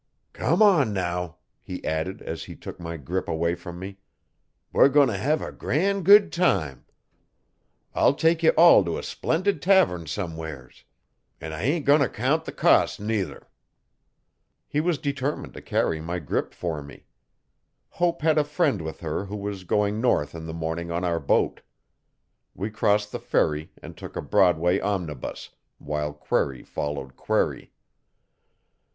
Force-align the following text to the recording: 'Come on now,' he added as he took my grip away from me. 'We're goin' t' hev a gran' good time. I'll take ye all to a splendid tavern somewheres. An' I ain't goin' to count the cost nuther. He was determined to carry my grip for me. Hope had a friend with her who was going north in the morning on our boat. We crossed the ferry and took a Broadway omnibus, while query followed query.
'Come 0.33 0.63
on 0.63 0.93
now,' 0.93 1.35
he 1.61 1.85
added 1.85 2.23
as 2.23 2.45
he 2.45 2.55
took 2.55 2.79
my 2.79 2.97
grip 2.97 3.27
away 3.29 3.53
from 3.53 3.77
me. 3.77 3.99
'We're 4.73 4.89
goin' 4.89 5.09
t' 5.09 5.13
hev 5.17 5.43
a 5.43 5.51
gran' 5.51 6.01
good 6.01 6.31
time. 6.33 6.85
I'll 7.93 8.15
take 8.15 8.41
ye 8.41 8.49
all 8.57 8.83
to 8.83 8.97
a 8.97 9.03
splendid 9.03 9.61
tavern 9.61 10.07
somewheres. 10.07 10.85
An' 11.39 11.53
I 11.53 11.61
ain't 11.61 11.85
goin' 11.85 11.99
to 12.01 12.09
count 12.09 12.45
the 12.45 12.51
cost 12.51 12.99
nuther. 12.99 13.47
He 14.67 14.81
was 14.81 14.97
determined 14.97 15.53
to 15.53 15.61
carry 15.61 16.01
my 16.01 16.17
grip 16.17 16.51
for 16.55 16.81
me. 16.81 17.05
Hope 17.89 18.23
had 18.23 18.39
a 18.39 18.43
friend 18.43 18.81
with 18.81 19.01
her 19.01 19.25
who 19.25 19.35
was 19.37 19.65
going 19.65 20.01
north 20.01 20.33
in 20.33 20.47
the 20.47 20.51
morning 20.53 20.89
on 20.89 21.03
our 21.03 21.19
boat. 21.19 21.61
We 22.55 22.71
crossed 22.71 23.11
the 23.11 23.19
ferry 23.19 23.71
and 23.83 23.95
took 23.95 24.15
a 24.15 24.21
Broadway 24.23 24.79
omnibus, 24.79 25.51
while 25.77 26.11
query 26.11 26.63
followed 26.63 27.15
query. 27.15 27.71